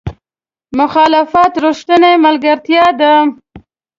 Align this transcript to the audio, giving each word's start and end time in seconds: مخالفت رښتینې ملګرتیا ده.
مخالفت 0.79 1.53
رښتینې 1.65 2.11
ملګرتیا 2.25 2.85
ده. 2.99 3.13